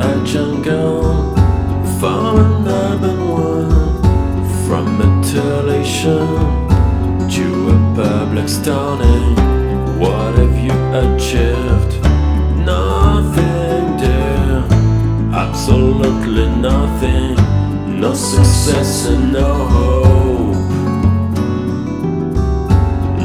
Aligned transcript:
a 0.00 0.24
jungle 0.24 1.34
for 1.98 2.40
an 2.40 2.68
urban 2.68 3.28
one 3.28 3.70
From 4.66 4.98
mutilation 4.98 6.26
to 7.28 7.68
a 7.70 7.94
public 7.96 8.48
stoning. 8.48 9.34
What 9.98 10.38
have 10.38 10.56
you 10.56 10.76
achieved? 11.02 12.02
Nothing 12.64 13.96
dear 13.96 14.64
Absolutely 15.32 16.46
nothing 16.56 17.34
No 18.00 18.14
success 18.14 19.06
and 19.06 19.32
no 19.32 19.54
hope 19.74 20.54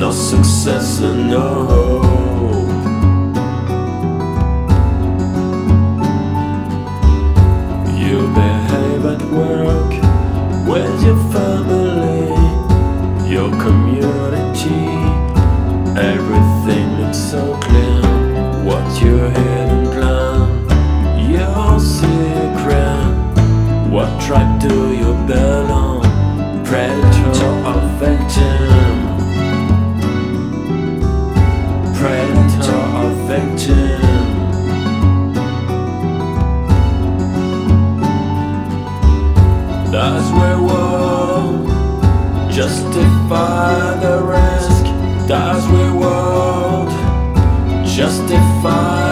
No 0.00 0.10
success 0.10 1.00
and 1.00 1.30
no 1.30 1.66
hope 1.66 2.23
with 10.74 11.04
your 11.04 11.16
family, 11.30 12.34
your 13.30 13.48
community. 13.62 14.88
Everything 15.96 17.00
looks 17.00 17.16
so 17.16 17.56
clear. 17.60 18.00
What's 18.64 19.00
your 19.00 19.30
hidden 19.30 19.63
Does 39.94 40.28
reward 40.32 41.68
justify 42.50 43.94
the 44.00 44.24
risk? 44.24 44.84
Does 45.28 45.64
reward 45.68 46.90
justify 47.86 49.03